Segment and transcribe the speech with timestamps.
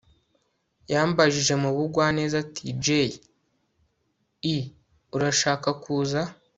[0.91, 3.09] yambajije mu bugwaneza ati jay
[4.53, 4.55] i
[5.15, 6.21] urashaka kuza